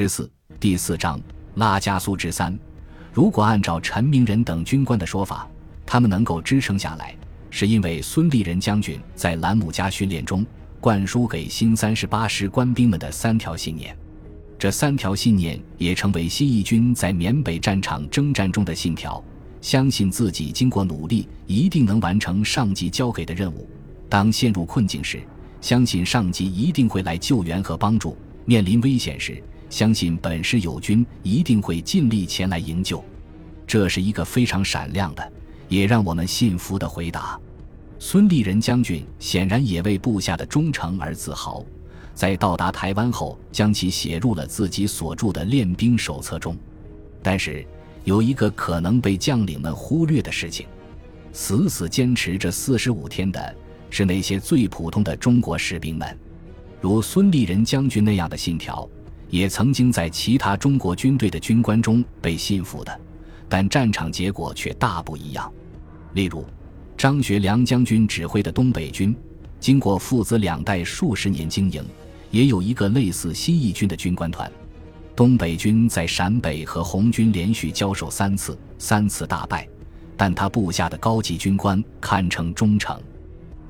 [0.00, 1.20] 十四第四章
[1.56, 2.58] 拉加苏之三。
[3.12, 5.46] 如果按照陈明仁等军官的说法，
[5.84, 7.14] 他们能够支撑下来，
[7.50, 10.42] 是因为孙立人将军在兰姆加训练中
[10.80, 13.94] 灌输给新三十八师官兵们的三条信念。
[14.58, 19.22] 这三条信念也成为新一军在缅北战场征战中的信条：
[19.60, 23.68] 相信自己经过努力一定能完成上级交给的任务；
[24.08, 25.20] 当陷入困境时，
[25.60, 33.02] 相信上级一定会来救援和帮助；面临危险时，相信本师友军一定会尽力前来营救，
[33.66, 35.32] 这是一个非常闪亮的，
[35.68, 37.40] 也让我们信服的回答。
[38.00, 41.64] 孙立人将军显然也为部下的忠诚而自豪，
[42.14, 46.56] 在到达台湾后，将其写入了自己所著的练兵手册中。
[47.22, 47.64] 但是，
[48.04, 50.66] 有一个可能被将领们忽略的事情：
[51.32, 53.54] 死死坚持这四十五天的
[53.88, 56.18] 是那些最普通的中国士兵们，
[56.80, 58.88] 如孙立人将军那样的信条。
[59.30, 63.00] 也曾经在其他中国军队的军官中被信服的，
[63.48, 65.50] 但战场结果却大不一样。
[66.14, 66.44] 例如，
[66.96, 69.16] 张学良将军指挥的东北军，
[69.60, 71.84] 经过父子两代数十年经营，
[72.30, 74.50] 也有一个类似新一军的军官团。
[75.14, 79.68] 东北军在陕北和红军连续交手三次，三次大败，
[80.16, 83.00] 但他部下的高级军官堪称忠诚。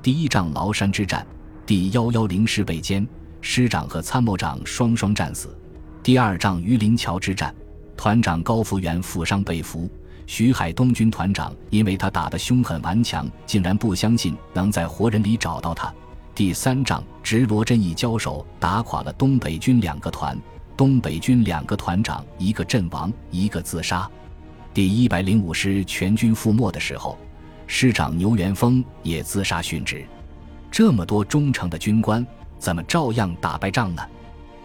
[0.01, 1.25] 第一仗崂山之战，
[1.65, 3.05] 第幺幺零师被歼。
[3.41, 5.57] 师长和参谋长双双战死。
[6.03, 7.53] 第二仗榆林桥之战，
[7.97, 9.89] 团长高福元负伤被俘。
[10.27, 15.93] 徐海东军团长因为他打得凶狠顽强，竟然不相信能在活人里找到他。
[16.33, 20.39] 第三仗直罗阵一交手，打垮了东北军两个团，
[20.77, 24.09] 东北军两个团长一个阵亡，一个自杀。
[24.73, 27.17] 第一百零五师全军覆没的时候，
[27.67, 30.05] 师长牛元峰也自杀殉职。
[30.71, 32.25] 这么多忠诚的军官。
[32.61, 34.03] 怎么照样打败仗呢？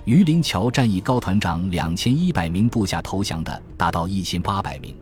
[0.04, 4.94] 榆林桥战役高团长两千一百名部下投降的达到一千八百名，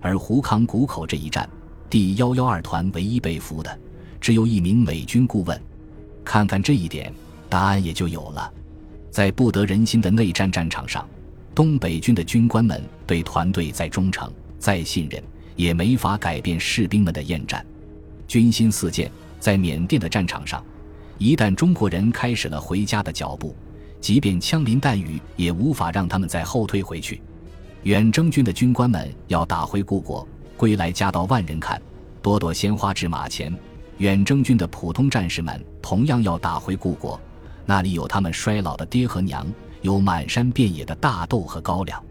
[0.00, 1.46] 而胡康谷口这一战，
[1.90, 3.78] 第幺幺二团唯一被俘的
[4.20, 5.60] 只有一名美军顾问。
[6.24, 7.12] 看看这一点，
[7.48, 8.48] 答案也就有了。
[9.10, 11.04] 在不得人心的内战战场上，
[11.52, 15.20] 东北军的军官们对团队再忠诚、再信任，
[15.56, 17.66] 也没法改变士兵们的厌战。
[18.28, 20.64] 军心似箭，在缅甸的战场上。
[21.18, 23.56] 一旦中国人开始了回家的脚步，
[24.00, 27.22] 即便枪林弹雨，也无法让他们再后退回去。
[27.84, 30.26] 远征军的军官们要打回故国，
[30.56, 31.80] 归来家道万人看，
[32.20, 33.52] 朵朵鲜花至马前。
[33.98, 37.18] 远征军的普通战士们同样要打回故国，
[37.64, 39.46] 那里有他们衰老的爹和娘，
[39.80, 42.04] 有满山遍野的大豆和高粱，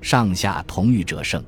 [0.00, 1.42] 上下同欲者胜。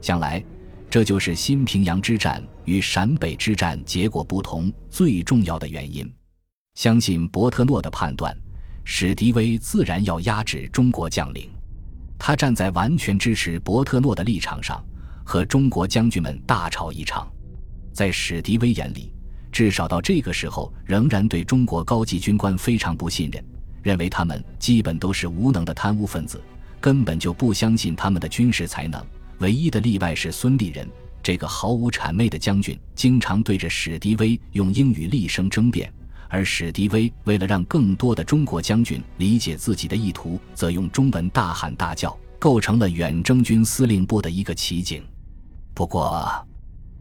[0.00, 0.44] 想来，
[0.88, 6.08] 这就是新平阳之战与陕北之战结果不同最重要的原因。
[6.76, 8.36] 相信伯特诺的判断，
[8.84, 11.48] 史迪威自然要压制中国将领。
[12.18, 14.84] 他站在完全支持伯特诺的立场上，
[15.24, 17.26] 和中国将军们大吵一场。
[17.94, 19.10] 在史迪威眼里，
[19.50, 23.42] 至少到这个时候，仍然对中国高级军官非常不信任，
[23.82, 26.38] 认为他们基本都是无能的贪污分子，
[26.78, 29.02] 根本就不相信他们的军事才能。
[29.38, 30.86] 唯一的例外是孙立人，
[31.22, 35.90] 这个毫无谄媚的将军，经常对着史迪威用英语厉声争辩。
[36.28, 45.02] 而史迪威为了让更多的中国将军理解自己的意图，则用中文大喊大叫，构成了远征军司令部的一个奇景。
[45.74, 46.46] 不过，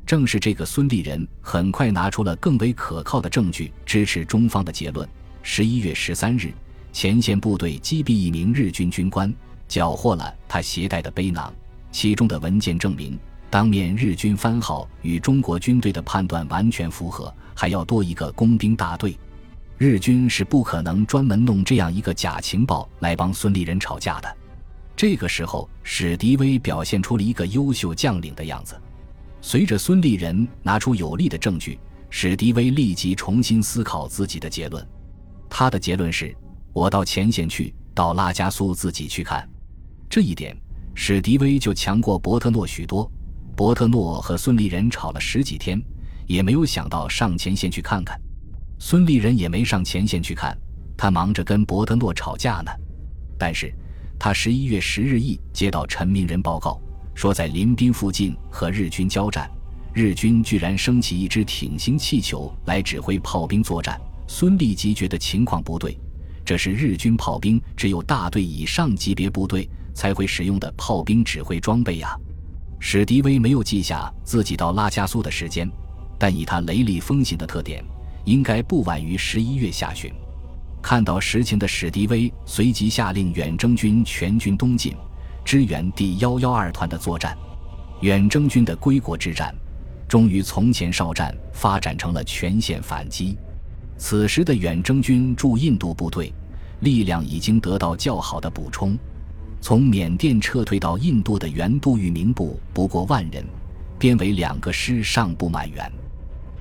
[0.06, 5.08] 正是这个孙立人很快拿出了更为可靠的证据支持中方的结论。
[5.42, 6.54] 十一月十三日，
[6.94, 9.34] 前线部队击毙一名日军军官，
[9.68, 11.54] 缴获了他携带的背囊，
[11.92, 13.18] 其中的文件证明，
[13.56, 17.34] 当面日军番号与中国军队的判断完全符合。
[17.54, 19.18] 还要多一个工兵大队，
[19.78, 24.38] 日军是不可能专门弄这样一个假情报来帮孙立人吵架的。
[24.94, 28.78] 这个时候，史迪威表现出了一个优秀将领的样子。
[29.40, 31.80] 随着孙立人拿出有力的证据，
[32.10, 34.86] 史迪威立即重新思考自己的结论。
[35.50, 36.36] 他的结论是：
[36.74, 39.50] 我到前线去，到拉加苏自己去看。
[40.10, 40.54] 这一点，
[40.94, 43.10] 史迪威就强过伯特诺许多。
[43.56, 45.82] 伯特诺和孙立人吵了十几天。
[46.28, 48.20] 也没有想到上前线去看看，
[48.80, 50.58] 孙立人也没上前线去看，
[50.98, 52.72] 他忙着跟伯特诺吵架呢。
[53.38, 53.72] 但是，
[54.18, 56.82] 他十一月十日一接到陈明仁报告，
[57.14, 59.48] 说在临滨附近和日军交战，
[59.94, 64.02] 日军居然升起一支挺形气球来指挥炮兵作战。
[64.28, 65.96] 孙立即觉得情况不对，
[66.44, 72.18] 这是日军炮兵只有大队以上级别部队才会使用的炮兵指挥装备呀。
[72.80, 75.70] 史迪威没有记下自己到拉加苏的时间。
[76.18, 77.84] 但以他雷厉风行的特点，
[78.24, 80.10] 应该不晚于十一月下旬。
[80.82, 84.96] 看到实情的史迪威随即下令远征军全军东进，
[85.44, 87.38] 支援第幺幺二团的作战。
[88.02, 89.54] 远征军的归国之战，
[90.08, 93.38] 终于从前哨战发展成了全线反击。
[93.98, 96.32] 此时的远征军驻印度部队
[96.80, 98.98] 力量已经得到较好的补充。
[99.68, 103.44] 从缅甸撤退到印度的原都御民部不过万人，
[103.98, 105.92] 编为两个师尚不满员。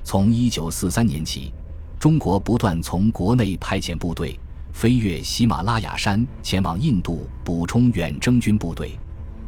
[0.03, 1.53] 从一九四三年起，
[1.99, 4.39] 中国不断从国内派遣部队
[4.73, 8.97] 飞越喜马拉雅山前往印度补充远征军部队。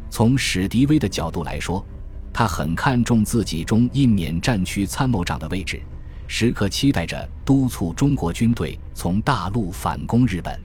[0.08, 1.84] 从史迪威的角度来说，
[2.32, 5.82] 他很看重自己中印缅战区参谋长的位置，
[6.28, 10.56] 时刻期待着督促中国军队从大陆反攻日本。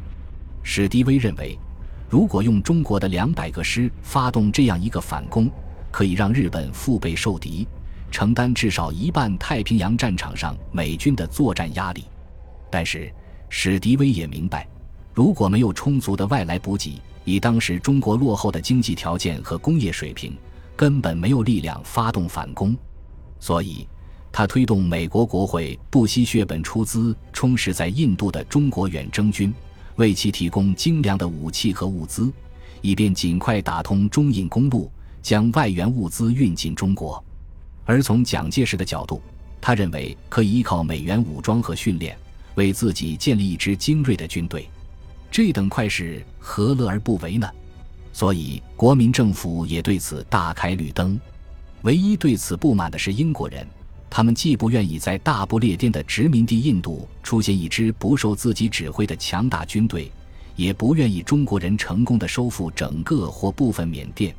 [0.61, 1.57] 史迪威认为。
[2.09, 5.49] 如果用中国的两百个师发动这样一个反攻，
[5.91, 7.67] 可以让日本腹背受敌，
[8.11, 12.05] 承担至少一半太平洋战场上美军的作战压力。
[12.69, 13.11] 但是
[13.49, 14.67] 史迪威也明白，
[15.13, 20.35] 如果没有充足的外来补给，以当时中国落后的经济条件和工业水平，
[20.75, 22.75] 根本没有力量发动反攻。
[23.39, 23.87] 所以，
[24.31, 29.53] 他推动美国国会不惜血本出资充实在印度的中国远征军。
[29.95, 32.31] 为其提供精良的武器和物资，
[32.81, 34.91] 以便尽快打通中印公路，
[35.21, 37.23] 将外援物资运进中国。
[37.85, 39.21] 而从蒋介石的角度，
[39.61, 42.17] 他认为可以依靠美元武装和训练，
[42.55, 44.69] 为自己建立一支精锐的军队。
[45.29, 47.49] 这等快事何乐而不为呢？
[48.11, 51.19] 所以国民政府也对此大开绿灯。
[51.81, 53.67] 唯一对此不满的是英国人。
[54.15, 60.11] 他们既不愿意在大不列颠的殖民地印度出现一支不受自己指挥的强大军队，
[60.55, 64.35] 也不愿意中国人成功的收复整个或部分缅甸，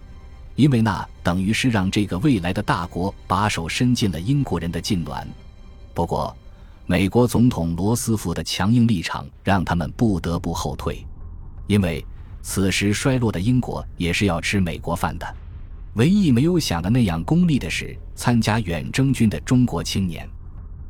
[0.55, 5.27] 因为那等于是让这个未来的大国把手伸进了英国人的痉挛。
[5.93, 6.33] 不过，
[6.87, 11.05] 美国总统罗斯福的强硬立场让他们不得不后退，
[11.67, 12.07] 因为
[12.43, 15.27] 此时衰落的英国也是要吃美国饭的。
[15.95, 20.29] 唯一没有想的那样功利的是参加远征军的中国青年，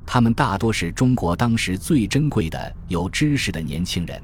[0.07, 4.21] 他们大多是中国当时最珍贵的有知识的年轻人。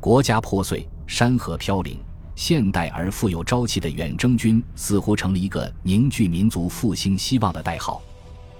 [0.00, 1.98] 国家破碎，山河飘零，
[2.34, 8.02] 现代而富有朝气的远征军似乎成了一个凝聚民族复兴希望的代号。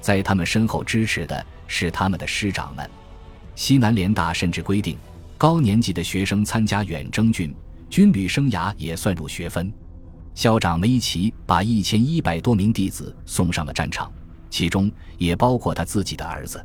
[0.03, 2.89] 在他们身后支持的是他们的师长们。
[3.55, 4.99] 西南联大甚至规定，
[5.39, 7.55] 高年级的学生参加远征军，
[7.89, 9.73] 军旅生涯也算入学分。
[10.37, 14.13] 校长梅奇把一千一百多名弟子送上了战场，
[14.51, 16.63] 其中也包括他自己的儿子。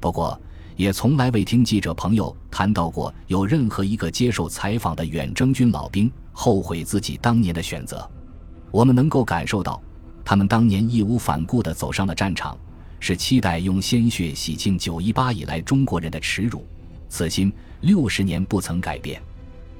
[0.00, 0.40] 不过，
[0.76, 8.10] 也从来未听记者朋友谈到过有任何一个接受采访的远征军老兵后悔自己当年的选择。
[8.70, 9.78] 我们能够感受到，
[10.24, 12.56] 他们当年义无反顾地走上了战场，
[12.98, 16.66] 是期待用鲜血洗净九一八以来中国人的耻辱。
[17.10, 19.20] 此心六十年不曾改变，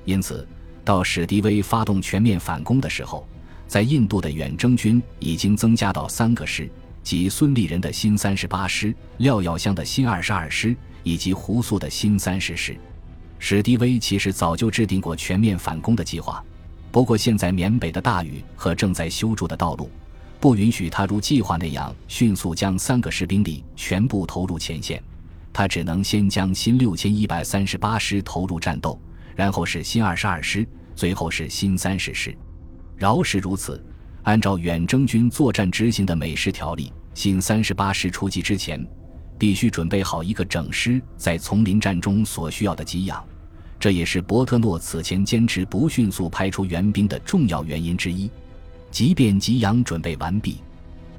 [0.04, 0.46] 因此。
[0.84, 3.26] 到史迪威发动全面反攻的时候，
[3.68, 6.68] 在印度的远征军已经增加到三个师，
[7.02, 12.76] 即孙立人的新三十八师、廖耀湘的新二十二师以及胡素的新三十师。
[13.38, 16.42] 史迪威其实早就制定过全面反攻的计划，
[16.90, 19.90] 不过现在缅北的大雨和正在修筑的道路，
[20.38, 25.02] 不允许他如计划那样迅速将三个师兵力全部投入前线，
[25.52, 29.00] 他只能先将新六千一百三十八师投入战斗。
[29.34, 32.36] 然后是新二十二师，最后是新三十师。
[32.96, 33.84] 饶是如此，
[34.22, 38.86] 按照远征军作战执行的美师条例，新三十八师出击之前，
[39.38, 43.24] 必须准备好一个整师在丛林战中所需要的给养。
[43.80, 48.30] 这也是伯特诺此前坚持不迅速派出援兵的重要原因之一。
[48.92, 50.58] 即便给养准备完毕，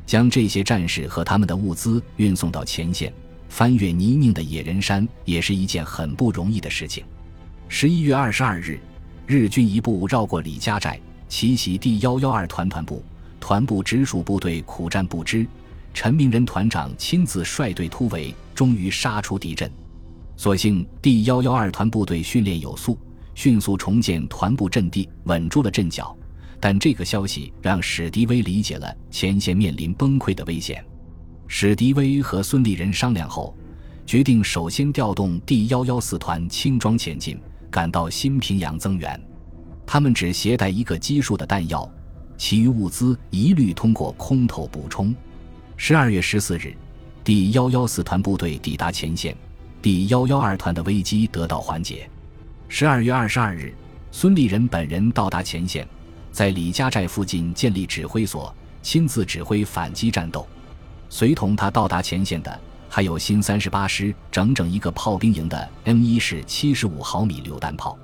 [0.05, 3.11] 将这些战士和他们的物资运送到前线，
[3.49, 7.03] 翻越泥泞的野人山，也是一件很不容易的事情。
[7.75, 8.79] 十一月二十二日，
[9.25, 13.03] 日军一部绕过李家寨，奇袭第幺幺二团团部，
[13.39, 15.43] 团部直属部队苦战不支，
[15.91, 19.69] 陈明仁团长亲自率队突围，终于杀出敌阵。
[20.37, 22.95] 所幸第幺幺二团部队训练有素，
[23.33, 26.15] 迅速重建团部阵地，稳住了阵脚。
[26.59, 30.85] 但这个消息让史迪威理解了前线面临崩溃的危险。
[31.47, 33.57] 史迪威和孙立人商量后，
[34.05, 37.35] 决定首先调动第幺幺四团轻装前进。
[37.73, 39.19] 赶到新平阳增援，
[39.83, 41.91] 他们只携带一个基数的弹药，
[42.37, 45.11] 其余物资一律通过空投补充。
[45.75, 46.75] 十二月十四日，
[47.23, 49.35] 第幺幺四团部队抵达前线，
[49.81, 52.07] 第幺幺二团的危机得到缓解。
[52.67, 53.73] 十二月二十二日，
[54.11, 55.87] 孙立人本人到达前线，
[56.31, 60.47] 在李家寨附近建立指挥所，亲自指挥反击战斗。
[61.09, 62.61] 随同他到达前线的，
[62.95, 67.97] 还有新三十八师整整一个炮兵营的 M 一式七十五毫米榴弹炮。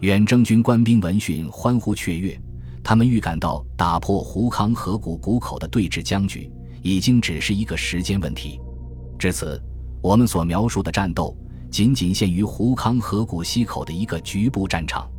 [0.00, 2.38] 远征军官兵闻讯欢呼雀跃，
[2.84, 6.52] 他们预感到打破胡康河谷谷口的对峙僵局
[6.82, 8.60] 已经只是一个时间问题。
[9.18, 9.58] 至此，
[10.02, 11.34] 我们所描述的战斗
[11.70, 15.10] 仅仅限于胡康河谷西口的一个局部战场。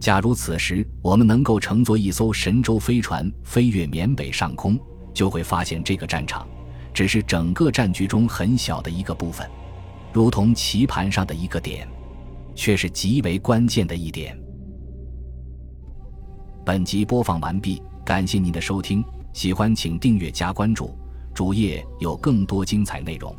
[0.00, 4.80] 假如此时我们能够乘坐一艘神舟飞船飞越缅北上空，
[5.12, 6.48] 就会发现这个战场
[6.94, 9.46] 只是整个战局中很小的一个部分，
[10.12, 11.86] 如同棋盘上的一个点。
[12.54, 14.38] 却是极为关键的一点。
[16.64, 20.96] 本集播放完毕，感谢您的收听，喜欢请订阅加关注，
[21.34, 23.34] 主页有更多精彩内容。